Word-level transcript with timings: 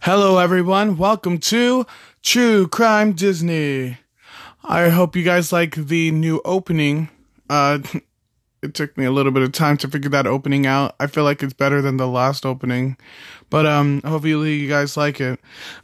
Hello, 0.00 0.38
everyone. 0.38 0.96
Welcome 0.96 1.36
to 1.38 1.84
True 2.22 2.66
Crime 2.66 3.12
Disney. 3.12 3.98
I 4.62 4.88
hope 4.88 5.14
you 5.14 5.24
guys 5.24 5.52
like 5.52 5.74
the 5.74 6.10
new 6.10 6.40
opening. 6.46 7.10
Uh, 7.50 7.80
it 8.62 8.72
took 8.72 8.96
me 8.96 9.04
a 9.04 9.12
little 9.12 9.32
bit 9.32 9.42
of 9.42 9.52
time 9.52 9.76
to 9.78 9.88
figure 9.88 10.08
that 10.08 10.26
opening 10.26 10.66
out. 10.66 10.94
I 10.98 11.06
feel 11.06 11.24
like 11.24 11.42
it's 11.42 11.52
better 11.52 11.82
than 11.82 11.98
the 11.98 12.08
last 12.08 12.46
opening, 12.46 12.96
but 13.50 13.66
um, 13.66 14.00
hopefully 14.06 14.54
you 14.54 14.70
guys 14.70 14.96
like 14.96 15.20
it. 15.20 15.38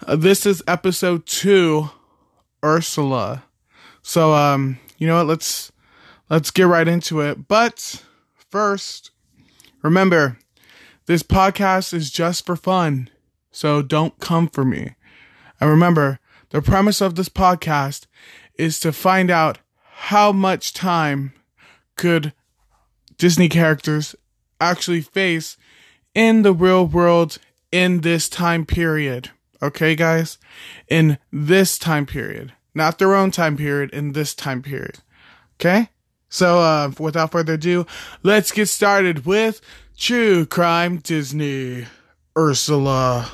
Uh, 0.06 0.16
this 0.16 0.46
is 0.46 0.62
episode 0.66 1.26
two, 1.26 1.90
Ursula. 2.64 3.44
So 4.00 4.32
um, 4.32 4.78
you 4.96 5.06
know 5.06 5.16
what? 5.16 5.26
Let's 5.26 5.70
let's 6.30 6.50
get 6.50 6.68
right 6.68 6.88
into 6.88 7.20
it. 7.20 7.48
But 7.48 8.02
first, 8.34 9.10
remember, 9.82 10.38
this 11.06 11.22
podcast 11.22 11.92
is 11.92 12.10
just 12.10 12.46
for 12.46 12.56
fun, 12.56 13.10
so 13.50 13.82
don't 13.82 14.18
come 14.20 14.48
for 14.48 14.64
me. 14.64 14.94
And 15.60 15.68
remember, 15.68 16.20
the 16.50 16.62
premise 16.62 17.00
of 17.00 17.16
this 17.16 17.28
podcast 17.28 18.06
is 18.54 18.80
to 18.80 18.92
find 18.92 19.30
out 19.30 19.58
how 19.82 20.32
much 20.32 20.72
time 20.72 21.32
could 21.96 22.32
Disney 23.18 23.48
characters 23.48 24.14
actually 24.60 25.00
face 25.02 25.56
in 26.14 26.42
the 26.42 26.54
real 26.54 26.86
world 26.86 27.38
in 27.70 28.00
this 28.00 28.28
time 28.28 28.64
period. 28.64 29.30
Okay, 29.62 29.94
guys? 29.94 30.38
In 30.88 31.18
this 31.30 31.78
time 31.78 32.06
period. 32.06 32.52
Not 32.74 32.98
their 32.98 33.14
own 33.14 33.30
time 33.30 33.56
period, 33.56 33.90
in 33.90 34.12
this 34.12 34.34
time 34.34 34.62
period. 34.62 35.00
Okay? 35.56 35.90
So, 36.30 36.60
uh, 36.60 36.92
without 36.98 37.32
further 37.32 37.54
ado, 37.54 37.86
let's 38.22 38.52
get 38.52 38.68
started 38.68 39.26
with 39.26 39.60
True 39.98 40.46
Crime 40.46 40.98
Disney. 40.98 41.86
Ursula. 42.38 43.28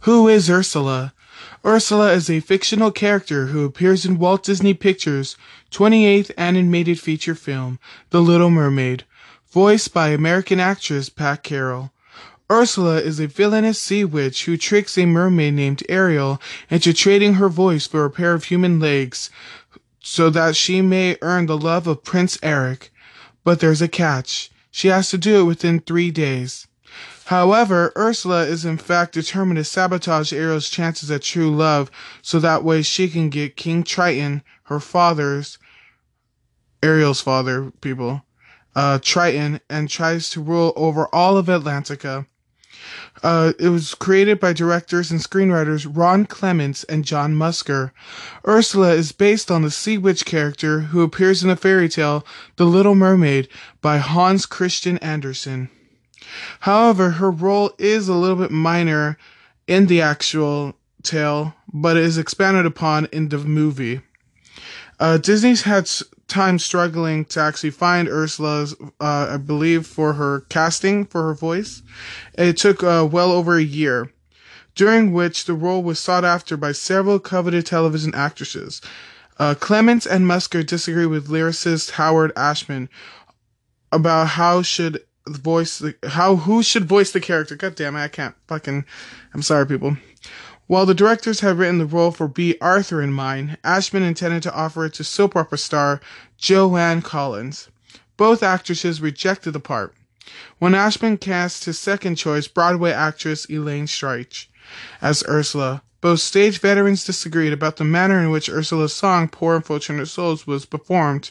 Who 0.00 0.28
is 0.28 0.50
Ursula? 0.50 1.14
Ursula 1.64 2.12
is 2.12 2.30
a 2.30 2.40
fictional 2.40 2.92
character 2.92 3.46
who 3.46 3.64
appears 3.64 4.04
in 4.04 4.18
Walt 4.18 4.44
Disney 4.44 4.74
Pictures' 4.74 5.36
28th 5.70 6.30
animated 6.36 7.00
feature 7.00 7.34
film, 7.34 7.78
The 8.10 8.20
Little 8.20 8.50
Mermaid, 8.50 9.04
voiced 9.50 9.92
by 9.92 10.10
American 10.10 10.60
actress 10.60 11.08
Pat 11.08 11.42
Carroll. 11.42 11.92
Ursula 12.50 12.96
is 12.96 13.20
a 13.20 13.26
villainous 13.26 13.78
sea 13.78 14.04
witch 14.04 14.46
who 14.46 14.56
tricks 14.56 14.96
a 14.96 15.04
mermaid 15.04 15.52
named 15.52 15.82
Ariel 15.86 16.40
into 16.70 16.94
trading 16.94 17.34
her 17.34 17.50
voice 17.50 17.86
for 17.86 18.06
a 18.06 18.10
pair 18.10 18.32
of 18.32 18.44
human 18.44 18.80
legs 18.80 19.28
so 20.00 20.30
that 20.30 20.56
she 20.56 20.80
may 20.80 21.18
earn 21.20 21.44
the 21.44 21.58
love 21.58 21.86
of 21.86 22.04
Prince 22.04 22.38
Eric. 22.42 22.90
But 23.44 23.60
there's 23.60 23.82
a 23.82 23.88
catch. 23.88 24.50
She 24.70 24.88
has 24.88 25.10
to 25.10 25.18
do 25.18 25.40
it 25.40 25.44
within 25.44 25.80
three 25.80 26.10
days. 26.10 26.66
However, 27.26 27.92
Ursula 27.94 28.46
is 28.46 28.64
in 28.64 28.78
fact 28.78 29.12
determined 29.12 29.58
to 29.58 29.64
sabotage 29.64 30.32
Ariel's 30.32 30.70
chances 30.70 31.10
at 31.10 31.20
true 31.20 31.54
love 31.54 31.90
so 32.22 32.38
that 32.38 32.64
way 32.64 32.80
she 32.80 33.10
can 33.10 33.28
get 33.28 33.56
King 33.56 33.82
Triton, 33.82 34.42
her 34.64 34.80
father's, 34.80 35.58
Ariel's 36.82 37.20
father, 37.20 37.70
people, 37.82 38.22
uh, 38.74 38.98
Triton, 39.02 39.60
and 39.68 39.90
tries 39.90 40.30
to 40.30 40.40
rule 40.40 40.72
over 40.76 41.14
all 41.14 41.36
of 41.36 41.46
Atlantica. 41.46 42.24
Uh, 43.22 43.52
it 43.58 43.68
was 43.68 43.94
created 43.94 44.38
by 44.38 44.52
directors 44.52 45.10
and 45.10 45.20
screenwriters 45.20 45.90
Ron 45.90 46.26
Clements 46.26 46.84
and 46.84 47.04
John 47.04 47.34
Musker. 47.34 47.90
Ursula 48.46 48.92
is 48.92 49.12
based 49.12 49.50
on 49.50 49.62
the 49.62 49.70
sea 49.70 49.98
witch 49.98 50.24
character 50.24 50.80
who 50.80 51.02
appears 51.02 51.42
in 51.42 51.48
the 51.48 51.56
fairy 51.56 51.88
tale 51.88 52.24
The 52.56 52.64
Little 52.64 52.94
Mermaid 52.94 53.48
by 53.80 53.98
Hans 53.98 54.46
Christian 54.46 54.98
Andersen. 54.98 55.70
However, 56.60 57.10
her 57.12 57.30
role 57.30 57.72
is 57.78 58.08
a 58.08 58.14
little 58.14 58.36
bit 58.36 58.50
minor 58.50 59.18
in 59.66 59.86
the 59.86 60.00
actual 60.00 60.74
tale, 61.02 61.54
but 61.72 61.96
is 61.96 62.18
expanded 62.18 62.66
upon 62.66 63.06
in 63.12 63.28
the 63.28 63.38
movie. 63.38 64.00
Uh, 65.00 65.16
Disney's 65.18 65.62
had 65.62 65.88
time 66.28 66.58
struggling 66.58 67.24
to 67.26 67.40
actually 67.40 67.70
find 67.70 68.08
Ursula's, 68.08 68.74
uh, 69.00 69.30
I 69.30 69.36
believe, 69.38 69.86
for 69.86 70.12
her 70.12 70.40
casting 70.48 71.06
for 71.06 71.22
her 71.22 71.34
voice. 71.34 71.82
It 72.36 72.56
took 72.56 72.82
uh, 72.82 73.08
well 73.10 73.32
over 73.32 73.56
a 73.56 73.62
year, 73.62 74.12
during 74.74 75.12
which 75.12 75.46
the 75.46 75.54
role 75.54 75.82
was 75.82 75.98
sought 75.98 76.24
after 76.24 76.56
by 76.56 76.72
several 76.72 77.18
coveted 77.18 77.66
television 77.66 78.14
actresses. 78.14 78.80
Uh, 79.38 79.54
Clements 79.54 80.06
and 80.06 80.26
Musker 80.26 80.66
disagree 80.66 81.06
with 81.06 81.28
lyricist 81.28 81.92
Howard 81.92 82.32
Ashman 82.36 82.88
about 83.90 84.28
how 84.28 84.62
should 84.62 85.02
the 85.24 85.38
voice 85.38 85.78
the 85.78 85.94
how 86.08 86.36
who 86.36 86.62
should 86.62 86.84
voice 86.86 87.12
the 87.12 87.20
character. 87.20 87.54
God 87.56 87.74
damn 87.74 87.96
it, 87.96 88.00
I 88.00 88.08
can't 88.08 88.34
fucking. 88.46 88.84
I'm 89.34 89.42
sorry, 89.42 89.66
people. 89.66 89.96
While 90.68 90.84
the 90.84 90.92
directors 90.92 91.40
had 91.40 91.56
written 91.56 91.78
the 91.78 91.86
role 91.86 92.10
for 92.10 92.28
Bea 92.28 92.54
Arthur 92.60 93.00
in 93.00 93.10
mind, 93.10 93.56
Ashman 93.64 94.02
intended 94.02 94.42
to 94.42 94.54
offer 94.54 94.84
it 94.84 94.92
to 94.94 95.02
soap 95.02 95.34
opera 95.34 95.56
star 95.56 95.98
Joanne 96.36 97.00
Collins. 97.00 97.68
Both 98.18 98.42
actresses 98.42 99.00
rejected 99.00 99.52
the 99.52 99.60
part. 99.60 99.94
When 100.58 100.74
Ashman 100.74 101.16
cast 101.16 101.64
his 101.64 101.78
second 101.78 102.16
choice, 102.16 102.48
Broadway 102.48 102.92
actress 102.92 103.46
Elaine 103.48 103.86
Stritch, 103.86 104.48
as 105.00 105.24
Ursula, 105.26 105.82
both 106.02 106.20
stage 106.20 106.60
veterans 106.60 107.02
disagreed 107.02 107.54
about 107.54 107.78
the 107.78 107.84
manner 107.84 108.20
in 108.20 108.28
which 108.28 108.50
Ursula's 108.50 108.92
song 108.92 109.26
Poor 109.28 109.56
Unfortunate 109.56 110.04
Souls 110.04 110.46
was 110.46 110.66
performed, 110.66 111.30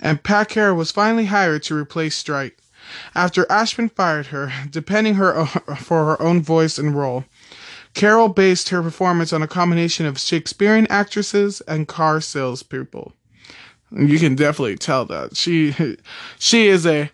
and 0.00 0.22
Pat 0.22 0.54
was 0.56 0.92
finally 0.92 1.26
hired 1.26 1.64
to 1.64 1.74
replace 1.74 2.16
Stritch. 2.22 2.54
After 3.12 3.44
Ashman 3.50 3.88
fired 3.88 4.26
her, 4.26 4.52
depending 4.70 5.16
her 5.16 5.46
for 5.46 6.04
her 6.04 6.22
own 6.22 6.42
voice 6.42 6.78
and 6.78 6.94
role, 6.94 7.24
Carroll 7.94 8.28
based 8.28 8.70
her 8.70 8.82
performance 8.82 9.32
on 9.32 9.42
a 9.42 9.48
combination 9.48 10.06
of 10.06 10.18
Shakespearean 10.18 10.86
actresses 10.88 11.60
and 11.62 11.88
car 11.88 12.20
salespeople. 12.20 13.12
You 13.90 14.18
can 14.18 14.34
definitely 14.34 14.76
tell 14.76 15.04
that 15.06 15.36
she 15.36 15.74
she 16.38 16.68
is 16.68 16.86
a, 16.86 17.10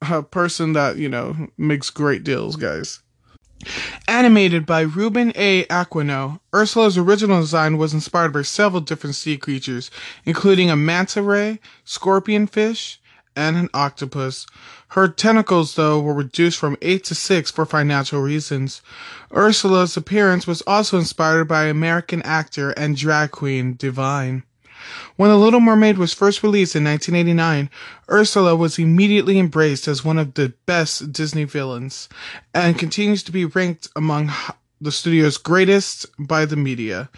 a 0.00 0.22
person 0.22 0.72
that 0.72 0.96
you 0.96 1.08
know 1.08 1.48
makes 1.58 1.90
great 1.90 2.24
deals, 2.24 2.56
guys. 2.56 3.00
Animated 4.08 4.66
by 4.66 4.80
Ruben 4.80 5.32
A. 5.36 5.64
Aquino, 5.66 6.40
Ursula's 6.52 6.98
original 6.98 7.40
design 7.40 7.78
was 7.78 7.94
inspired 7.94 8.32
by 8.32 8.42
several 8.42 8.80
different 8.80 9.14
sea 9.14 9.36
creatures, 9.36 9.88
including 10.24 10.68
a 10.68 10.74
manta 10.74 11.22
ray, 11.22 11.60
scorpion 11.84 12.48
fish, 12.48 13.00
and 13.36 13.56
an 13.56 13.68
octopus. 13.74 14.46
Her 14.88 15.08
tentacles, 15.08 15.74
though, 15.74 16.00
were 16.00 16.14
reduced 16.14 16.58
from 16.58 16.76
eight 16.82 17.04
to 17.04 17.14
six 17.14 17.50
for 17.50 17.64
financial 17.64 18.20
reasons. 18.20 18.82
Ursula's 19.34 19.96
appearance 19.96 20.46
was 20.46 20.62
also 20.66 20.98
inspired 20.98 21.46
by 21.46 21.64
American 21.64 22.22
actor 22.22 22.70
and 22.70 22.96
drag 22.96 23.30
queen 23.30 23.74
Divine. 23.76 24.42
When 25.16 25.30
The 25.30 25.36
Little 25.36 25.60
Mermaid 25.60 25.98
was 25.98 26.12
first 26.12 26.42
released 26.42 26.74
in 26.74 26.84
1989, 26.84 27.70
Ursula 28.10 28.56
was 28.56 28.78
immediately 28.78 29.38
embraced 29.38 29.86
as 29.86 30.04
one 30.04 30.18
of 30.18 30.34
the 30.34 30.54
best 30.66 31.12
Disney 31.12 31.44
villains 31.44 32.08
and 32.52 32.78
continues 32.78 33.22
to 33.24 33.32
be 33.32 33.44
ranked 33.44 33.88
among 33.94 34.30
the 34.82 34.92
studio's 34.92 35.38
greatest 35.38 36.06
by 36.18 36.44
the 36.44 36.56
media. 36.56 37.08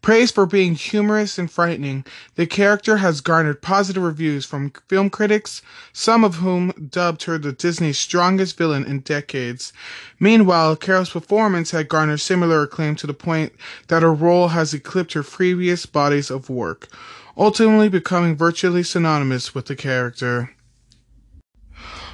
Praised 0.00 0.34
for 0.34 0.44
being 0.44 0.74
humorous 0.74 1.38
and 1.38 1.50
frightening, 1.50 2.04
the 2.34 2.46
character 2.46 2.96
has 2.96 3.20
garnered 3.20 3.62
positive 3.62 4.02
reviews 4.02 4.44
from 4.44 4.72
film 4.88 5.08
critics, 5.08 5.62
some 5.92 6.24
of 6.24 6.36
whom 6.36 6.72
dubbed 6.90 7.22
her 7.24 7.38
the 7.38 7.52
Disney's 7.52 7.98
strongest 7.98 8.58
villain 8.58 8.84
in 8.84 9.00
decades. 9.00 9.72
Meanwhile, 10.18 10.76
Carroll's 10.76 11.10
performance 11.10 11.70
had 11.70 11.88
garnered 11.88 12.20
similar 12.20 12.62
acclaim 12.62 12.96
to 12.96 13.06
the 13.06 13.14
point 13.14 13.52
that 13.88 14.02
her 14.02 14.12
role 14.12 14.48
has 14.48 14.74
eclipsed 14.74 15.14
her 15.14 15.22
previous 15.22 15.86
bodies 15.86 16.30
of 16.30 16.50
work, 16.50 16.88
ultimately 17.36 17.88
becoming 17.88 18.36
virtually 18.36 18.82
synonymous 18.82 19.54
with 19.54 19.66
the 19.66 19.76
character. 19.76 20.50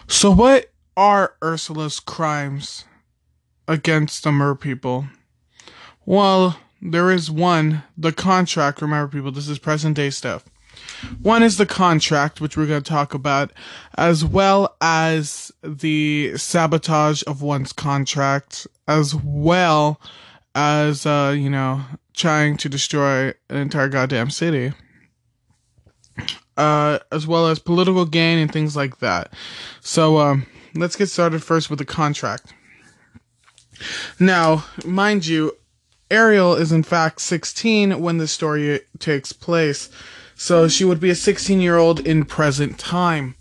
So 0.06 0.30
what 0.30 0.70
are 0.96 1.34
Ursula's 1.42 2.00
crimes? 2.00 2.84
Against 3.68 4.24
the 4.24 4.32
mer 4.32 4.56
people? 4.56 5.06
Well, 6.04 6.58
there 6.80 7.10
is 7.10 7.30
one, 7.30 7.84
the 7.96 8.12
contract. 8.12 8.82
Remember, 8.82 9.08
people, 9.08 9.30
this 9.30 9.48
is 9.48 9.58
present 9.58 9.96
day 9.96 10.10
stuff. 10.10 10.44
One 11.22 11.42
is 11.42 11.58
the 11.58 11.66
contract, 11.66 12.40
which 12.40 12.56
we're 12.56 12.66
going 12.66 12.82
to 12.82 12.90
talk 12.90 13.14
about, 13.14 13.52
as 13.96 14.24
well 14.24 14.76
as 14.80 15.52
the 15.62 16.36
sabotage 16.36 17.22
of 17.26 17.42
one's 17.42 17.72
contract, 17.72 18.66
as 18.86 19.14
well 19.14 20.00
as, 20.54 21.04
uh, 21.04 21.34
you 21.36 21.50
know, 21.50 21.82
trying 22.14 22.56
to 22.58 22.68
destroy 22.68 23.28
an 23.48 23.56
entire 23.56 23.88
goddamn 23.88 24.30
city. 24.30 24.72
Uh, 26.56 26.98
as 27.12 27.26
well 27.26 27.46
as 27.46 27.60
political 27.60 28.04
gain 28.04 28.38
and 28.38 28.52
things 28.52 28.74
like 28.74 28.98
that. 28.98 29.32
So, 29.80 30.18
um, 30.18 30.46
let's 30.74 30.96
get 30.96 31.06
started 31.08 31.42
first 31.42 31.70
with 31.70 31.78
the 31.78 31.84
contract. 31.84 32.52
Now, 34.18 34.64
mind 34.84 35.26
you, 35.26 35.56
Ariel 36.10 36.54
is 36.54 36.72
in 36.72 36.82
fact 36.82 37.20
16 37.20 38.00
when 38.00 38.18
the 38.18 38.26
story 38.26 38.80
takes 38.98 39.32
place. 39.32 39.90
So 40.34 40.68
she 40.68 40.84
would 40.84 41.00
be 41.00 41.10
a 41.10 41.14
16 41.14 41.60
year 41.60 41.76
old 41.76 42.00
in 42.00 42.24
present 42.24 42.78
time. 42.78 43.34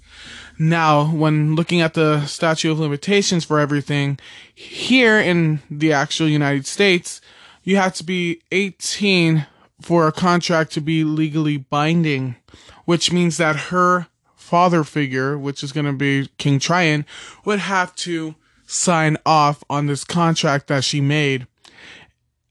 Now, 0.60 1.12
when 1.12 1.56
looking 1.56 1.82
at 1.82 1.94
the 1.94 2.26
statute 2.26 2.72
of 2.72 2.80
limitations 2.80 3.46
for 3.46 3.60
everything, 3.60 4.18
here 4.56 5.20
in 5.20 5.62
the 5.70 5.94
actual 5.94 6.28
United 6.28 6.66
States, 6.66 7.22
you 7.64 7.76
have 7.76 7.94
to 7.96 8.04
be 8.04 8.42
18 8.52 9.46
for 9.82 10.08
a 10.08 10.12
contract 10.12 10.72
to 10.72 10.82
be 10.82 11.04
legally 11.04 11.58
binding, 11.58 12.38
which 12.86 13.12
means 13.12 13.38
that 13.38 13.68
her 13.70 14.08
father 14.36 14.84
figure, 14.84 15.38
which 15.38 15.64
is 15.64 15.72
going 15.72 15.86
to 15.86 15.94
be 15.94 16.30
King 16.40 16.58
Triton, 16.58 17.06
would 17.46 17.60
have 17.60 17.96
to 17.98 18.34
sign 18.68 19.18
off 19.26 19.64
on 19.70 19.88
this 19.88 20.04
contract 20.04 20.68
that 20.68 20.84
she 20.84 21.02
made. 21.02 21.48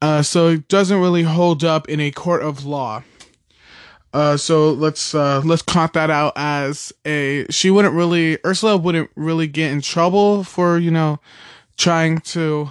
Uh, 0.02 0.22
so 0.22 0.48
it 0.48 0.66
doesn't 0.68 1.00
really 1.00 1.22
hold 1.22 1.62
up 1.62 1.88
in 1.88 2.00
a 2.00 2.10
court 2.10 2.42
of 2.42 2.64
law. 2.64 3.02
Uh, 4.12 4.36
so 4.36 4.72
let's 4.72 5.14
uh, 5.14 5.42
let's 5.44 5.62
count 5.62 5.92
that 5.92 6.10
out 6.10 6.32
as 6.36 6.92
a 7.04 7.46
she 7.50 7.70
wouldn't 7.70 7.94
really 7.94 8.38
Ursula 8.44 8.76
wouldn't 8.76 9.10
really 9.14 9.46
get 9.46 9.70
in 9.70 9.80
trouble 9.80 10.42
for 10.42 10.78
you 10.78 10.90
know 10.90 11.20
trying 11.76 12.18
to 12.20 12.70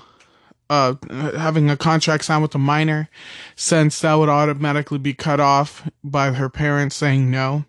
uh 0.71 0.95
having 1.11 1.69
a 1.69 1.77
contract 1.77 2.25
signed 2.25 2.41
with 2.41 2.55
a 2.55 2.57
minor 2.59 3.07
since 3.55 3.99
that 3.99 4.15
would 4.15 4.29
automatically 4.29 4.97
be 4.97 5.13
cut 5.13 5.39
off 5.39 5.87
by 6.03 6.31
her 6.31 6.49
parents 6.49 6.95
saying 6.95 7.29
no. 7.29 7.65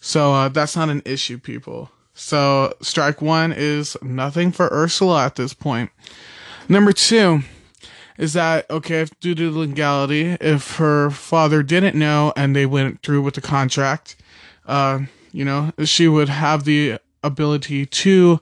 So 0.00 0.32
uh, 0.32 0.48
that's 0.48 0.76
not 0.76 0.88
an 0.88 1.02
issue, 1.04 1.38
people. 1.38 1.90
So 2.18 2.74
strike 2.82 3.22
one 3.22 3.54
is 3.56 3.96
nothing 4.02 4.50
for 4.50 4.68
Ursula 4.72 5.24
at 5.24 5.36
this 5.36 5.54
point. 5.54 5.90
Number 6.68 6.92
two 6.92 7.42
is 8.18 8.32
that 8.32 8.68
okay 8.68 9.02
if 9.02 9.20
due 9.20 9.36
to 9.36 9.50
the 9.52 9.58
legality 9.58 10.36
if 10.40 10.76
her 10.76 11.10
father 11.10 11.62
didn't 11.62 11.96
know 11.96 12.32
and 12.36 12.56
they 12.56 12.66
went 12.66 13.00
through 13.02 13.22
with 13.22 13.34
the 13.34 13.40
contract 13.40 14.16
uh 14.66 14.98
you 15.30 15.44
know 15.44 15.72
she 15.84 16.08
would 16.08 16.28
have 16.28 16.64
the 16.64 16.98
ability 17.22 17.86
to 17.86 18.40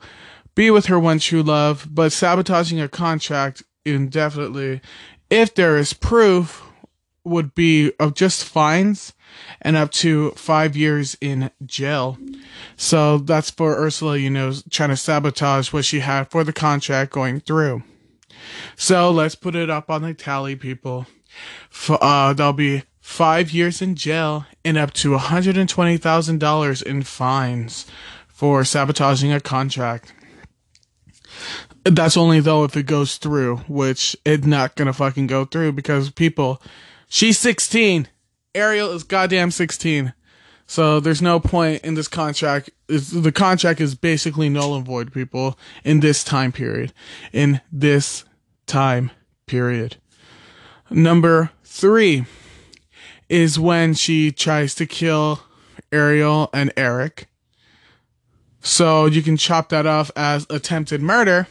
be 0.55 0.71
with 0.71 0.87
her 0.87 0.99
one 0.99 1.19
true 1.19 1.43
love 1.43 1.87
but 1.91 2.11
sabotaging 2.11 2.81
a 2.81 2.89
contract 2.89 3.63
indefinitely 3.85 4.81
if 5.29 5.55
there 5.55 5.77
is 5.77 5.93
proof 5.93 6.66
would 7.27 7.55
be 7.55 7.93
of 7.99 8.15
just 8.15 8.45
fines 8.45 9.13
and 9.61 9.77
up 9.77 9.91
to 9.91 10.31
five 10.33 10.77
years 10.77 11.17
in 11.21 11.51
jail. 11.65 12.19
So 12.77 13.19
that's 13.19 13.51
for 13.51 13.77
Ursula, 13.77 14.17
you 14.17 14.31
know, 14.31 14.53
trying 14.71 14.91
to 14.91 14.97
sabotage 14.97 15.73
what 15.73 15.85
she 15.85 16.01
had 16.01 16.31
for 16.31 16.45
the 16.45 16.53
contract 16.53 17.13
going 17.13 17.41
through. 17.41 17.83
So 18.77 19.11
let's 19.11 19.35
put 19.35 19.55
it 19.55 19.71
up 19.71 19.91
on 19.91 20.03
the 20.03 20.15
tally, 20.15 20.57
people. 20.57 21.07
F- 21.71 21.99
uh, 22.01 22.33
there'll 22.33 22.53
be 22.53 22.85
five 23.01 23.51
years 23.51 23.83
in 23.83 23.95
jail 23.95 24.47
and 24.65 24.77
up 24.77 24.93
to 24.95 25.11
$120,000 25.17 26.83
in 26.83 27.03
fines 27.03 27.87
for 28.29 28.65
sabotaging 28.65 29.33
a 29.33 29.41
contract. 29.41 30.13
That's 31.85 32.17
only 32.17 32.41
though 32.41 32.65
if 32.65 32.77
it 32.77 32.87
goes 32.87 33.17
through, 33.17 33.59
which 33.69 34.17
it's 34.25 34.45
not 34.45 34.75
gonna 34.75 34.93
fucking 34.93 35.29
go 35.29 35.45
through 35.45 35.73
because 35.73 36.11
people, 36.11 36.61
she's 37.09 37.39
16. 37.39 38.09
Ariel 38.55 38.93
is 38.93 39.03
goddamn 39.03 39.51
16. 39.51 40.13
So 40.67 40.99
there's 40.99 41.23
no 41.23 41.39
point 41.39 41.85
in 41.85 41.95
this 41.95 42.09
contract. 42.09 42.71
It's, 42.89 43.11
the 43.11 43.33
contract 43.33 43.81
is 43.81 43.95
basically 43.95 44.49
null 44.49 44.75
and 44.75 44.85
void, 44.85 45.13
people, 45.13 45.59
in 45.85 46.01
this 46.01 46.25
time 46.25 46.53
period. 46.53 46.93
In 47.33 47.61
this 47.71 48.25
time 48.67 49.13
period. 49.47 49.97
Number 50.91 51.51
three 51.65 52.27
is 53.29 53.59
when 53.59 53.95
she 53.95 54.33
tries 54.33 54.75
to 54.77 54.87
kill 54.87 55.41
Ariel 55.93 56.51
and 56.53 56.73
Eric. 56.77 57.29
So 58.61 59.07
you 59.07 59.23
can 59.23 59.37
chop 59.37 59.69
that 59.69 59.87
off 59.87 60.11
as 60.17 60.47
attempted 60.51 61.01
murder, 61.01 61.47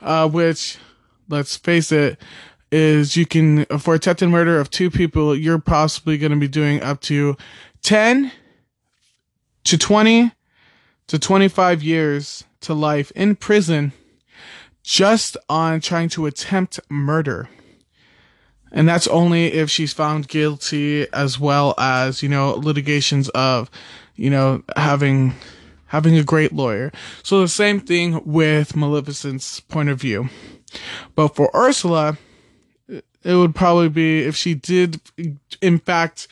uh, 0.00 0.28
which, 0.28 0.78
let's 1.28 1.56
face 1.56 1.92
it, 1.92 2.18
is 2.72 3.16
you 3.16 3.26
can, 3.26 3.64
for 3.78 3.94
attempted 3.94 4.28
murder 4.28 4.58
of 4.58 4.70
two 4.70 4.90
people, 4.90 5.34
you're 5.36 5.58
possibly 5.58 6.18
going 6.18 6.32
to 6.32 6.38
be 6.38 6.48
doing 6.48 6.82
up 6.82 7.00
to 7.02 7.36
10 7.82 8.32
to 9.64 9.78
20 9.78 10.32
to 11.06 11.18
25 11.18 11.82
years 11.82 12.44
to 12.60 12.74
life 12.74 13.10
in 13.12 13.36
prison 13.36 13.92
just 14.82 15.36
on 15.48 15.80
trying 15.80 16.08
to 16.08 16.26
attempt 16.26 16.80
murder. 16.88 17.48
And 18.72 18.88
that's 18.88 19.06
only 19.08 19.46
if 19.46 19.70
she's 19.70 19.92
found 19.92 20.28
guilty 20.28 21.10
as 21.12 21.38
well 21.40 21.74
as, 21.78 22.22
you 22.22 22.28
know, 22.28 22.54
litigations 22.54 23.28
of, 23.30 23.70
you 24.16 24.30
know, 24.30 24.62
having 24.76 25.34
having 25.86 26.16
a 26.16 26.24
great 26.24 26.52
lawyer. 26.52 26.92
So 27.22 27.40
the 27.40 27.48
same 27.48 27.80
thing 27.80 28.20
with 28.24 28.76
Maleficent's 28.76 29.60
point 29.60 29.88
of 29.88 30.00
view. 30.00 30.28
But 31.14 31.34
for 31.36 31.50
Ursula, 31.54 32.18
it 33.26 33.34
would 33.34 33.54
probably 33.54 33.88
be 33.88 34.22
if 34.22 34.36
she 34.36 34.54
did 34.54 35.00
in 35.60 35.78
fact 35.78 36.28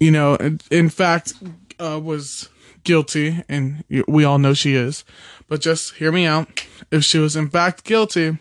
you 0.00 0.10
know, 0.10 0.36
in 0.70 0.88
fact 0.88 1.34
uh, 1.78 2.00
was 2.02 2.48
guilty 2.84 3.44
and 3.48 3.84
we 4.06 4.24
all 4.24 4.38
know 4.38 4.54
she 4.54 4.74
is. 4.74 5.04
But 5.48 5.60
just 5.60 5.94
hear 5.94 6.12
me 6.12 6.24
out. 6.26 6.64
If 6.90 7.04
she 7.04 7.18
was 7.18 7.36
in 7.36 7.48
fact 7.48 7.84
guilty, 7.84 8.38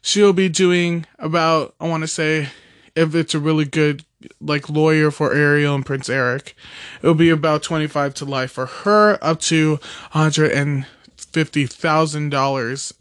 she'll 0.00 0.32
be 0.32 0.48
doing 0.48 1.06
about, 1.18 1.74
I 1.80 1.88
want 1.88 2.02
to 2.02 2.08
say, 2.08 2.48
if 2.94 3.12
it's 3.14 3.34
a 3.34 3.40
really 3.40 3.66
good 3.66 4.04
like 4.40 4.70
lawyer 4.70 5.10
for 5.10 5.34
Ariel 5.34 5.74
and 5.74 5.84
Prince 5.84 6.08
Eric, 6.08 6.56
it'll 7.02 7.14
be 7.14 7.28
about 7.30 7.62
25 7.62 8.14
to 8.14 8.24
life 8.24 8.52
for 8.52 8.64
her, 8.66 9.18
up 9.22 9.40
to 9.42 9.78
$150,000 10.14 12.92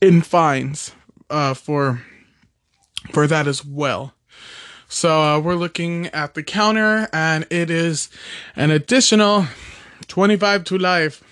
in 0.00 0.22
fines 0.22 0.92
uh, 1.30 1.54
for 1.54 2.02
for 3.12 3.26
that 3.26 3.46
as 3.46 3.64
well. 3.64 4.14
So 4.88 5.20
uh, 5.20 5.40
we're 5.40 5.54
looking 5.54 6.06
at 6.08 6.34
the 6.34 6.42
counter, 6.42 7.08
and 7.12 7.46
it 7.50 7.70
is 7.70 8.08
an 8.56 8.70
additional 8.70 9.46
25 10.06 10.64
to 10.64 10.78
life 10.78 11.22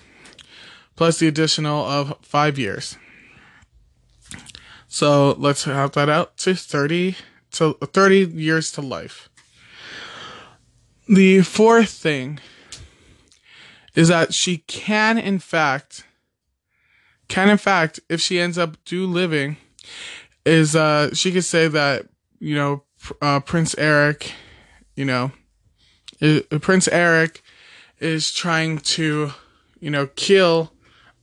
plus 0.95 1.19
the 1.19 1.27
additional 1.27 1.85
of 1.85 2.17
five 2.21 2.59
years. 2.59 2.97
So 4.87 5.35
let's 5.37 5.63
have 5.63 5.93
that 5.93 6.09
out 6.09 6.37
to 6.37 6.55
30 6.55 7.15
to 7.51 7.73
30 7.73 8.17
years 8.33 8.71
to 8.73 8.81
life. 8.81 9.29
The 11.07 11.41
fourth 11.41 11.89
thing 11.89 12.39
is 13.95 14.09
that 14.09 14.33
she 14.33 14.57
can 14.67 15.17
in 15.17 15.39
fact 15.39 16.03
can 17.27 17.49
in 17.49 17.57
fact 17.57 17.99
if 18.09 18.21
she 18.21 18.39
ends 18.39 18.57
up 18.57 18.77
do 18.85 19.05
living 19.07 19.57
is 20.47 20.75
uh 20.75 21.13
she 21.13 21.31
could 21.31 21.43
say 21.43 21.67
that 21.67 22.07
you 22.39 22.55
know 22.55 22.83
uh, 23.21 23.39
Prince 23.41 23.75
Eric 23.77 24.33
you 24.95 25.05
know 25.05 25.31
Prince 26.61 26.87
Eric 26.87 27.43
is 27.99 28.31
trying 28.31 28.79
to 28.79 29.31
you 29.79 29.89
know 29.89 30.07
kill 30.07 30.71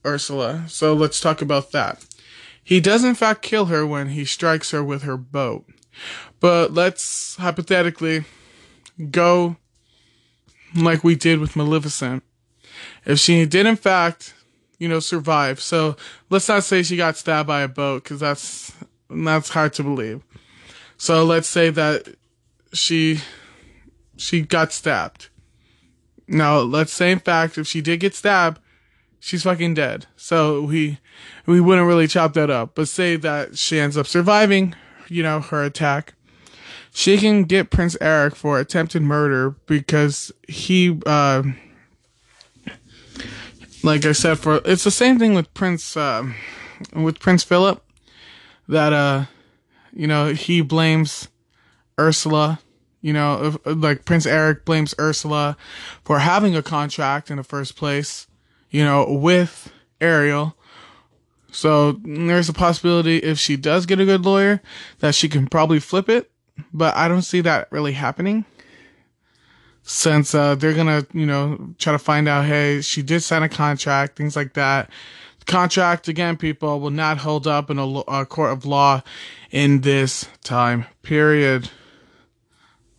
Ursula. 0.05 0.65
So 0.67 0.93
let's 0.93 1.19
talk 1.19 1.41
about 1.41 1.71
that. 1.71 2.05
He 2.63 2.79
does 2.79 3.03
in 3.03 3.15
fact 3.15 3.41
kill 3.41 3.65
her 3.65 3.85
when 3.85 4.09
he 4.09 4.25
strikes 4.25 4.71
her 4.71 4.83
with 4.83 5.03
her 5.03 5.17
boat. 5.17 5.65
But 6.39 6.73
let's 6.73 7.35
hypothetically 7.37 8.25
go 9.11 9.57
like 10.75 11.03
we 11.03 11.15
did 11.15 11.39
with 11.39 11.55
Maleficent. 11.55 12.23
If 13.05 13.19
she 13.19 13.45
did 13.45 13.65
in 13.65 13.75
fact, 13.75 14.33
you 14.77 14.87
know, 14.87 14.99
survive. 14.99 15.61
So 15.61 15.95
let's 16.29 16.47
not 16.47 16.63
say 16.63 16.83
she 16.83 16.97
got 16.97 17.17
stabbed 17.17 17.47
by 17.47 17.61
a 17.61 17.67
boat 17.67 18.03
because 18.03 18.19
that's 18.19 18.73
that's 19.09 19.49
hard 19.49 19.73
to 19.73 19.83
believe. 19.83 20.23
So 20.97 21.23
let's 21.23 21.47
say 21.47 21.69
that 21.71 22.15
she 22.73 23.19
she 24.17 24.41
got 24.41 24.71
stabbed. 24.71 25.29
Now 26.27 26.59
let's 26.59 26.93
say 26.93 27.11
in 27.11 27.19
fact 27.19 27.57
if 27.57 27.67
she 27.67 27.81
did 27.81 27.99
get 27.99 28.15
stabbed, 28.15 28.59
she's 29.19 29.43
fucking 29.43 29.73
dead. 29.73 30.07
So 30.15 30.61
we 30.61 30.99
we 31.45 31.61
wouldn't 31.61 31.87
really 31.87 32.07
chop 32.07 32.33
that 32.33 32.49
up. 32.49 32.75
But 32.75 32.87
say 32.87 33.15
that 33.17 33.57
she 33.57 33.79
ends 33.79 33.97
up 33.97 34.07
surviving, 34.07 34.75
you 35.07 35.23
know, 35.23 35.39
her 35.41 35.63
attack. 35.63 36.13
She 36.93 37.17
can 37.17 37.43
get 37.43 37.69
Prince 37.69 37.97
Eric 37.99 38.35
for 38.35 38.57
attempted 38.57 39.01
murder 39.01 39.51
because 39.65 40.31
he 40.47 40.99
uh 41.05 41.43
like 43.83 44.05
I 44.05 44.13
said 44.13 44.39
for 44.39 44.61
it's 44.65 44.83
the 44.83 44.91
same 44.91 45.19
thing 45.19 45.33
with 45.33 45.53
Prince 45.53 45.95
uh, 45.95 46.31
with 46.93 47.19
Prince 47.19 47.43
Philip 47.43 47.84
that 48.67 48.93
uh 48.93 49.25
you 49.93 50.07
know 50.07 50.33
he 50.33 50.61
blames 50.61 51.27
Ursula 51.99 52.59
you 53.01 53.13
know 53.13 53.59
like 53.65 54.05
Prince 54.05 54.25
Eric 54.25 54.65
blames 54.65 54.93
Ursula 54.99 55.57
for 56.03 56.19
having 56.19 56.55
a 56.55 56.63
contract 56.63 57.29
in 57.29 57.37
the 57.37 57.43
first 57.43 57.75
place 57.75 58.27
you 58.75 58.83
know, 58.83 59.05
with 59.09 59.71
Ariel. 60.01 60.53
So 61.49 61.93
there's 62.03 62.49
a 62.49 62.53
possibility 62.53 63.19
if 63.19 63.39
she 63.39 63.55
does 63.55 63.85
get 63.85 64.01
a 64.01 64.05
good 64.05 64.25
lawyer 64.25 64.61
that 64.99 65.15
she 65.15 65.29
can 65.29 65.47
probably 65.47 65.79
flip 65.79 66.09
it, 66.09 66.29
but 66.73 66.93
I 66.93 67.07
don't 67.07 67.21
see 67.21 67.39
that 67.39 67.71
really 67.71 67.93
happening. 67.93 68.43
Since 69.83 70.35
uh, 70.35 70.55
they're 70.55 70.73
gonna, 70.73 71.07
you 71.13 71.25
know, 71.25 71.73
try 71.77 71.93
to 71.93 71.99
find 71.99 72.27
out, 72.27 72.43
hey, 72.43 72.81
she 72.81 73.01
did 73.01 73.21
sign 73.21 73.43
a 73.43 73.49
contract, 73.49 74.17
things 74.17 74.35
like 74.35 74.55
that. 74.55 74.89
Contract 75.45 76.07
again, 76.07 76.37
people 76.37 76.79
will 76.79 76.89
not 76.89 77.19
hold 77.19 77.45
up 77.45 77.69
in 77.69 77.77
a, 77.77 77.87
a 77.87 78.25
court 78.25 78.51
of 78.51 78.65
law 78.65 79.03
in 79.51 79.81
this 79.81 80.27
time 80.43 80.85
period. 81.03 81.69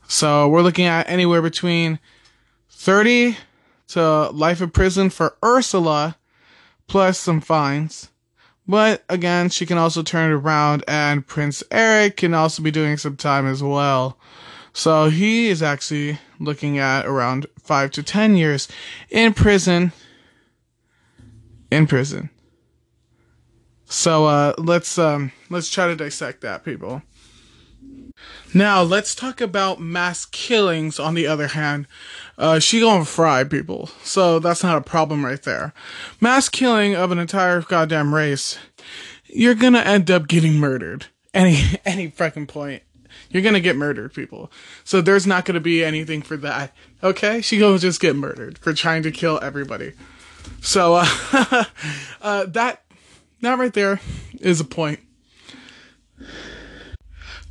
So 0.08 0.48
we're 0.48 0.62
looking 0.62 0.86
at 0.86 1.08
anywhere 1.08 1.42
between 1.42 1.98
30 2.70 3.36
to 3.88 4.30
life 4.30 4.60
in 4.60 4.70
prison 4.70 5.10
for 5.10 5.36
Ursula, 5.44 6.16
plus 6.86 7.18
some 7.18 7.40
fines. 7.40 8.10
But 8.68 9.04
again, 9.08 9.48
she 9.48 9.66
can 9.66 9.78
also 9.78 10.02
turn 10.02 10.30
it 10.30 10.34
around, 10.34 10.84
and 10.88 11.26
Prince 11.26 11.62
Eric 11.70 12.16
can 12.16 12.34
also 12.34 12.62
be 12.62 12.70
doing 12.70 12.96
some 12.96 13.16
time 13.16 13.46
as 13.46 13.62
well. 13.62 14.18
So 14.72 15.08
he 15.08 15.48
is 15.48 15.62
actually 15.62 16.18
looking 16.38 16.78
at 16.78 17.06
around 17.06 17.46
five 17.58 17.90
to 17.92 18.02
ten 18.02 18.36
years 18.36 18.68
in 19.08 19.34
prison. 19.34 19.92
In 21.70 21.86
prison. 21.86 22.30
So 23.86 24.26
uh, 24.26 24.54
let's 24.58 24.98
um, 24.98 25.32
let's 25.48 25.70
try 25.70 25.86
to 25.86 25.96
dissect 25.96 26.40
that, 26.42 26.64
people. 26.64 27.02
Now 28.54 28.82
let's 28.82 29.14
talk 29.14 29.40
about 29.40 29.80
mass 29.80 30.24
killings. 30.24 30.98
On 30.98 31.14
the 31.14 31.26
other 31.26 31.48
hand, 31.48 31.86
uh, 32.38 32.58
she 32.58 32.80
gonna 32.80 33.04
fry 33.04 33.44
people, 33.44 33.90
so 34.02 34.38
that's 34.38 34.62
not 34.62 34.76
a 34.76 34.80
problem 34.80 35.24
right 35.24 35.42
there. 35.42 35.72
Mass 36.20 36.48
killing 36.48 36.94
of 36.94 37.10
an 37.12 37.18
entire 37.18 37.60
goddamn 37.60 38.14
race, 38.14 38.58
you're 39.26 39.54
gonna 39.54 39.80
end 39.80 40.10
up 40.10 40.26
getting 40.26 40.54
murdered. 40.54 41.06
Any 41.32 41.58
any 41.84 42.10
freaking 42.10 42.48
point, 42.48 42.82
you're 43.30 43.42
gonna 43.42 43.60
get 43.60 43.76
murdered, 43.76 44.14
people. 44.14 44.50
So 44.84 45.00
there's 45.00 45.26
not 45.26 45.44
gonna 45.44 45.60
be 45.60 45.84
anything 45.84 46.22
for 46.22 46.36
that. 46.38 46.74
Okay, 47.02 47.40
she 47.40 47.58
gonna 47.58 47.78
just 47.78 48.00
get 48.00 48.16
murdered 48.16 48.58
for 48.58 48.72
trying 48.72 49.02
to 49.04 49.12
kill 49.12 49.38
everybody. 49.42 49.92
So 50.60 50.94
uh, 50.96 51.64
uh, 52.22 52.46
that 52.46 52.85
that 53.40 53.58
right 53.58 53.72
there 53.72 54.00
is 54.40 54.60
a 54.60 54.64
point. 54.64 55.00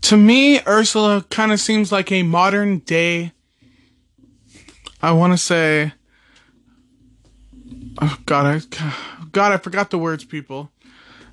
To 0.01 0.17
me, 0.17 0.59
Ursula 0.67 1.25
kind 1.29 1.51
of 1.51 1.59
seems 1.59 1.91
like 1.91 2.11
a 2.11 2.23
modern 2.23 2.79
day. 2.79 3.31
I 5.01 5.11
want 5.11 5.33
to 5.33 5.37
say. 5.37 5.93
Oh 8.01 8.17
God, 8.25 8.45
I 8.45 8.93
God, 9.31 9.51
I 9.51 9.57
forgot 9.57 9.89
the 9.89 9.97
words, 9.97 10.23
people. 10.23 10.71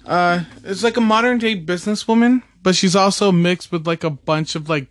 Uh, 0.05 0.45
it's 0.65 0.83
like 0.83 0.97
a 0.97 1.01
modern 1.01 1.39
day 1.39 1.61
businesswoman, 1.61 2.43
but 2.63 2.75
she's 2.75 2.97
also 2.97 3.31
mixed 3.31 3.71
with 3.71 3.87
like 3.87 4.05
a 4.05 4.11
bunch 4.11 4.55
of 4.55 4.69
like 4.69 4.89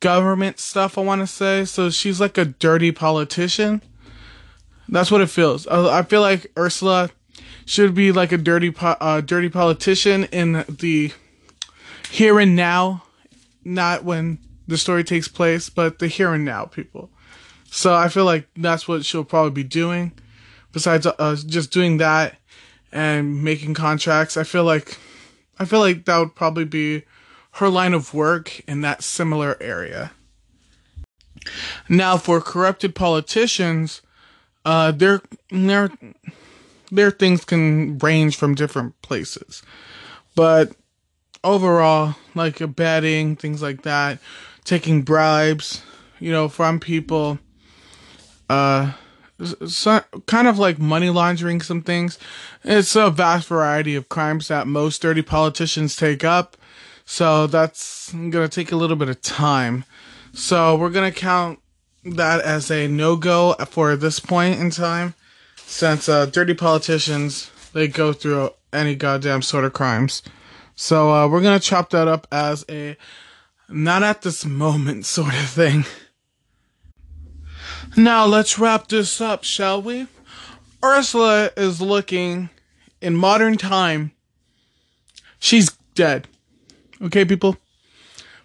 government 0.00 0.58
stuff. 0.58 0.98
I 0.98 1.02
want 1.02 1.20
to 1.20 1.26
say, 1.26 1.64
so 1.64 1.90
she's 1.90 2.20
like 2.20 2.38
a 2.38 2.44
dirty 2.44 2.92
politician. 2.92 3.82
That's 4.88 5.10
what 5.10 5.20
it 5.20 5.30
feels. 5.30 5.66
I, 5.66 6.00
I 6.00 6.02
feel 6.02 6.20
like 6.20 6.50
Ursula 6.58 7.10
should 7.70 7.94
be 7.94 8.10
like 8.10 8.32
a 8.32 8.36
dirty, 8.36 8.72
po- 8.72 8.96
uh, 9.00 9.20
dirty 9.20 9.48
politician 9.48 10.24
in 10.32 10.64
the 10.68 11.12
here 12.10 12.40
and 12.40 12.56
now, 12.56 13.04
not 13.64 14.02
when 14.02 14.38
the 14.66 14.76
story 14.76 15.04
takes 15.04 15.28
place, 15.28 15.70
but 15.70 16.00
the 16.00 16.08
here 16.08 16.34
and 16.34 16.44
now 16.44 16.64
people. 16.64 17.10
So 17.66 17.94
I 17.94 18.08
feel 18.08 18.24
like 18.24 18.48
that's 18.56 18.88
what 18.88 19.04
she'll 19.04 19.22
probably 19.22 19.52
be 19.52 19.62
doing. 19.62 20.10
Besides 20.72 21.06
uh, 21.06 21.36
just 21.46 21.70
doing 21.70 21.98
that 21.98 22.38
and 22.90 23.44
making 23.44 23.74
contracts, 23.74 24.36
I 24.36 24.42
feel 24.42 24.64
like 24.64 24.98
I 25.60 25.64
feel 25.64 25.78
like 25.78 26.06
that 26.06 26.18
would 26.18 26.34
probably 26.34 26.64
be 26.64 27.04
her 27.52 27.68
line 27.68 27.94
of 27.94 28.12
work 28.12 28.68
in 28.68 28.80
that 28.80 29.04
similar 29.04 29.56
area. 29.60 30.10
Now, 31.88 32.16
for 32.16 32.40
corrupted 32.40 32.96
politicians, 32.96 34.02
uh, 34.64 34.90
their 34.90 35.22
their 35.52 35.90
their 36.90 37.10
things 37.10 37.44
can 37.44 37.98
range 37.98 38.36
from 38.36 38.54
different 38.54 39.00
places, 39.02 39.62
but 40.34 40.72
overall, 41.42 42.16
like 42.34 42.60
betting, 42.76 43.36
things 43.36 43.62
like 43.62 43.82
that, 43.82 44.18
taking 44.64 45.02
bribes, 45.02 45.82
you 46.18 46.30
know, 46.30 46.48
from 46.48 46.80
people, 46.80 47.38
uh, 48.48 48.92
so, 49.66 50.02
kind 50.26 50.48
of 50.48 50.58
like 50.58 50.78
money 50.78 51.08
laundering 51.08 51.62
some 51.62 51.82
things. 51.82 52.18
It's 52.64 52.94
a 52.94 53.10
vast 53.10 53.48
variety 53.48 53.94
of 53.94 54.08
crimes 54.08 54.48
that 54.48 54.66
most 54.66 55.00
dirty 55.00 55.22
politicians 55.22 55.96
take 55.96 56.24
up. 56.24 56.56
So 57.04 57.46
that's 57.46 58.12
going 58.12 58.32
to 58.32 58.48
take 58.48 58.70
a 58.70 58.76
little 58.76 58.96
bit 58.96 59.08
of 59.08 59.22
time. 59.22 59.84
So 60.32 60.76
we're 60.76 60.90
going 60.90 61.10
to 61.10 61.18
count 61.18 61.60
that 62.04 62.40
as 62.42 62.70
a 62.70 62.86
no 62.86 63.16
go 63.16 63.54
for 63.68 63.96
this 63.96 64.20
point 64.20 64.60
in 64.60 64.70
time. 64.70 65.14
Since 65.70 66.08
uh, 66.08 66.26
dirty 66.26 66.52
politicians, 66.52 67.48
they 67.72 67.86
go 67.86 68.12
through 68.12 68.50
any 68.72 68.96
goddamn 68.96 69.40
sort 69.40 69.64
of 69.64 69.72
crimes. 69.72 70.20
So 70.74 71.12
uh, 71.12 71.28
we're 71.28 71.40
gonna 71.42 71.60
chop 71.60 71.90
that 71.90 72.08
up 72.08 72.26
as 72.32 72.64
a 72.68 72.96
not 73.68 74.02
at 74.02 74.22
this 74.22 74.44
moment 74.44 75.06
sort 75.06 75.32
of 75.32 75.48
thing. 75.48 75.84
Now 77.96 78.26
let's 78.26 78.58
wrap 78.58 78.88
this 78.88 79.20
up, 79.20 79.44
shall 79.44 79.80
we? 79.80 80.08
Ursula 80.84 81.50
is 81.56 81.80
looking 81.80 82.50
in 83.00 83.14
modern 83.14 83.56
time. 83.56 84.10
She's 85.38 85.70
dead. 85.94 86.26
Okay, 87.00 87.24
people? 87.24 87.56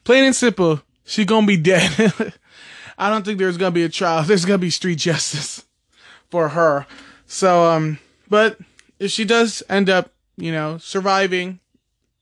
Plain 0.03 0.25
and 0.25 0.35
simple, 0.35 0.79
she's 1.03 1.25
gonna 1.25 1.47
be 1.47 1.57
dead. 1.57 2.13
I 2.99 3.09
don't 3.09 3.25
think 3.25 3.39
there's 3.39 3.57
gonna 3.57 3.71
be 3.71 3.83
a 3.83 3.89
trial. 3.89 4.21
There's 4.21 4.45
gonna 4.45 4.59
be 4.59 4.69
street 4.69 4.99
justice 4.99 5.65
for 6.29 6.49
her. 6.49 6.85
So, 7.27 7.65
um, 7.65 7.99
but 8.29 8.57
if 8.99 9.11
she 9.11 9.25
does 9.25 9.63
end 9.69 9.89
up, 9.89 10.11
you 10.37 10.51
know, 10.51 10.77
surviving 10.77 11.59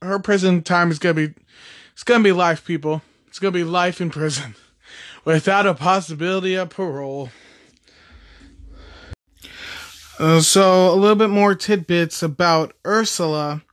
her 0.02 0.20
prison 0.20 0.62
time 0.62 0.92
is 0.92 1.00
gonna 1.00 1.14
be 1.14 1.34
it's 1.94 2.04
gonna 2.04 2.24
be 2.24 2.32
life, 2.32 2.66
people. 2.66 3.02
It's 3.28 3.40
gonna 3.40 3.52
be 3.52 3.64
life 3.64 4.02
in 4.02 4.10
prison 4.10 4.56
without 5.26 5.66
a 5.66 5.74
possibility 5.74 6.56
of 6.56 6.70
parole. 6.70 7.30
Uh, 10.20 10.40
so 10.40 10.94
a 10.94 10.96
little 10.96 11.16
bit 11.16 11.30
more 11.30 11.56
tidbits 11.56 12.22
about 12.22 12.74
Ursula 12.86 13.64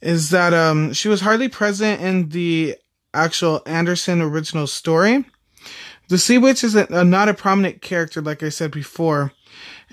is 0.00 0.30
that 0.30 0.52
um, 0.52 0.92
she 0.92 1.08
was 1.08 1.20
hardly 1.20 1.48
present 1.48 2.00
in 2.00 2.30
the 2.30 2.76
actual 3.14 3.62
Andersen 3.64 4.20
original 4.20 4.66
story. 4.66 5.24
The 6.08 6.18
Sea 6.18 6.38
Witch 6.38 6.64
is 6.64 6.74
a, 6.74 7.04
not 7.04 7.28
a 7.28 7.34
prominent 7.34 7.80
character, 7.80 8.20
like 8.20 8.42
I 8.42 8.48
said 8.48 8.72
before, 8.72 9.32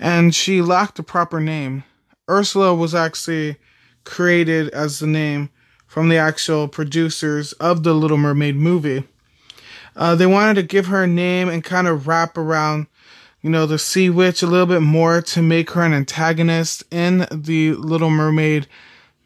and 0.00 0.34
she 0.34 0.62
lacked 0.62 0.98
a 0.98 1.04
proper 1.04 1.38
name. 1.38 1.84
Ursula 2.28 2.74
was 2.74 2.94
actually 2.94 3.56
created 4.04 4.70
as 4.70 4.98
the 4.98 5.06
name 5.06 5.50
from 5.86 6.08
the 6.08 6.16
actual 6.16 6.66
producers 6.68 7.52
of 7.54 7.82
the 7.82 7.92
Little 7.92 8.16
Mermaid 8.16 8.56
movie. 8.56 9.04
Uh, 9.94 10.14
they 10.14 10.26
wanted 10.26 10.54
to 10.54 10.62
give 10.62 10.86
her 10.86 11.02
a 11.02 11.06
name 11.06 11.48
and 11.48 11.62
kind 11.62 11.86
of 11.86 12.06
wrap 12.06 12.38
around, 12.38 12.86
you 13.42 13.50
know, 13.50 13.66
the 13.66 13.78
Sea 13.78 14.08
Witch 14.08 14.42
a 14.42 14.46
little 14.46 14.66
bit 14.66 14.82
more 14.82 15.20
to 15.20 15.42
make 15.42 15.72
her 15.72 15.82
an 15.82 15.92
antagonist 15.92 16.84
in 16.90 17.26
the 17.30 17.74
Little 17.74 18.10
Mermaid 18.10 18.66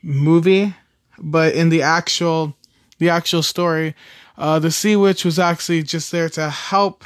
movie. 0.03 0.75
But 1.19 1.55
in 1.55 1.69
the 1.69 1.83
actual, 1.83 2.57
the 2.99 3.11
actual 3.11 3.43
story, 3.43 3.95
uh, 4.37 4.59
the 4.59 4.73
Sea 4.73 4.97
Witch 4.97 5.25
was 5.25 5.39
actually 5.39 5.83
just 5.83 6.11
there 6.11 6.29
to 6.31 6.51
help, 6.51 7.05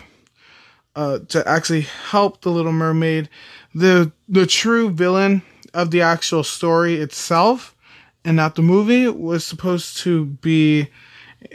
uh, 0.95 1.19
to 1.29 1.47
actually 1.47 1.83
help 1.83 2.41
the 2.41 2.51
Little 2.51 2.73
Mermaid. 2.73 3.29
The 3.79 4.11
the 4.29 4.45
true 4.45 4.91
villain 4.91 5.43
of 5.73 5.93
the 5.93 6.01
actual 6.03 6.43
story 6.43 6.97
itself 6.97 7.77
and 8.25 8.37
not 8.37 8.57
the 8.57 8.63
movie 8.63 9.07
was 9.07 9.45
supposed 9.45 9.99
to 9.99 10.25
be 10.25 10.89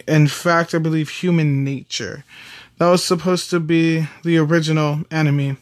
in 0.08 0.28
fact 0.28 0.74
i 0.74 0.78
believe 0.78 1.10
human 1.10 1.66
nature. 1.66 2.24
That 2.78 2.88
was 2.88 3.04
supposed 3.04 3.50
to 3.50 3.60
be 3.60 4.08
the 4.24 4.38
original 4.38 5.02
enemy. 5.12 5.58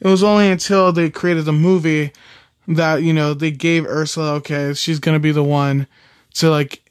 It 0.00 0.08
was 0.08 0.24
only 0.24 0.50
until 0.50 0.90
they 0.90 1.08
created 1.08 1.44
the 1.44 1.52
movie 1.52 2.10
that 2.66 3.04
you 3.04 3.12
know 3.12 3.32
they 3.32 3.52
gave 3.52 3.86
ursula 3.86 4.32
okay 4.34 4.74
she's 4.74 4.98
gonna 4.98 5.20
be 5.20 5.30
the 5.30 5.44
one 5.44 5.86
to 6.34 6.50
like 6.50 6.82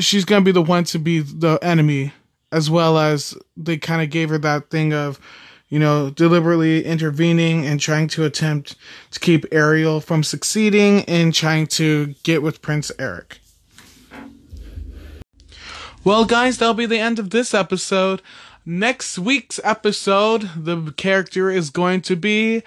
she's 0.00 0.26
gonna 0.26 0.44
be 0.44 0.52
the 0.52 0.60
one 0.60 0.84
to 0.84 0.98
be 0.98 1.20
the 1.20 1.58
enemy 1.62 2.12
as 2.52 2.68
well 2.68 2.98
as 2.98 3.34
they 3.56 3.78
kind 3.78 4.02
of 4.02 4.10
gave 4.10 4.28
her 4.28 4.36
that 4.36 4.68
thing 4.68 4.92
of 4.92 5.18
you 5.68 5.78
know, 5.78 6.10
deliberately 6.10 6.84
intervening 6.84 7.66
and 7.66 7.80
trying 7.80 8.08
to 8.08 8.24
attempt 8.24 8.76
to 9.10 9.20
keep 9.20 9.44
Ariel 9.50 10.00
from 10.00 10.22
succeeding 10.22 11.00
in 11.00 11.32
trying 11.32 11.66
to 11.68 12.14
get 12.22 12.42
with 12.42 12.62
Prince 12.62 12.92
Eric. 12.98 13.38
Well, 16.04 16.26
guys, 16.26 16.58
that'll 16.58 16.74
be 16.74 16.86
the 16.86 16.98
end 16.98 17.18
of 17.18 17.30
this 17.30 17.54
episode. 17.54 18.20
Next 18.66 19.18
week's 19.18 19.58
episode, 19.64 20.50
the 20.56 20.92
character 20.96 21.50
is 21.50 21.70
going 21.70 22.02
to 22.02 22.16
be 22.16 22.62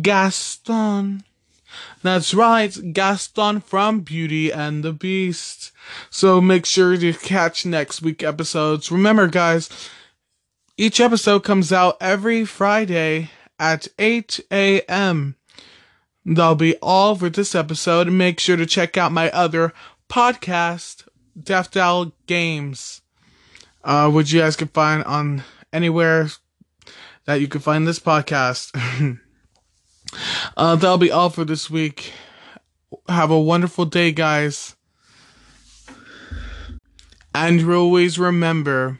Gaston. 0.00 1.24
That's 2.02 2.34
right, 2.34 2.92
Gaston 2.92 3.60
from 3.60 4.00
Beauty 4.00 4.52
and 4.52 4.82
the 4.82 4.92
Beast. 4.92 5.72
So 6.10 6.40
make 6.40 6.66
sure 6.66 6.96
to 6.96 7.12
catch 7.12 7.66
next 7.66 8.02
week 8.02 8.22
episodes. 8.22 8.90
Remember, 8.90 9.26
guys, 9.26 9.68
each 10.76 11.00
episode 11.00 11.44
comes 11.44 11.72
out 11.72 11.96
every 12.00 12.44
Friday 12.44 13.30
at 13.58 13.88
8 13.98 14.40
a.m. 14.50 15.36
That'll 16.24 16.54
be 16.54 16.76
all 16.82 17.14
for 17.14 17.30
this 17.30 17.54
episode. 17.54 18.08
Make 18.08 18.40
sure 18.40 18.56
to 18.56 18.66
check 18.66 18.96
out 18.96 19.12
my 19.12 19.30
other 19.30 19.72
podcast, 20.08 21.06
Death 21.40 21.70
Doll 21.70 22.12
Games, 22.26 23.00
uh, 23.84 24.10
which 24.10 24.32
you 24.32 24.40
guys 24.40 24.56
can 24.56 24.68
find 24.68 25.04
on 25.04 25.44
anywhere 25.72 26.28
that 27.26 27.40
you 27.40 27.48
can 27.48 27.60
find 27.60 27.86
this 27.86 28.00
podcast. 28.00 29.18
uh, 30.56 30.76
that'll 30.76 30.98
be 30.98 31.10
all 31.10 31.30
for 31.30 31.44
this 31.44 31.70
week. 31.70 32.12
Have 33.08 33.30
a 33.30 33.40
wonderful 33.40 33.84
day, 33.84 34.12
guys. 34.12 34.76
And 37.34 37.70
always 37.70 38.18
remember, 38.18 38.98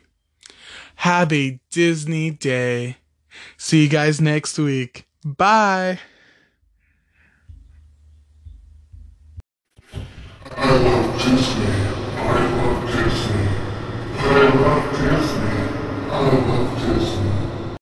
happy 0.96 1.60
Disney 1.70 2.30
Day. 2.30 2.98
See 3.56 3.84
you 3.84 3.88
guys 3.88 4.20
next 4.20 4.58
week. 4.58 5.06
Bye. 5.24 5.98